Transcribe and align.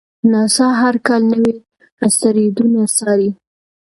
ناسا 0.31 0.67
هر 0.81 0.95
کال 1.07 1.21
نوي 1.33 1.53
اسټروېډونه 2.05 2.81
څاري. 2.97 3.29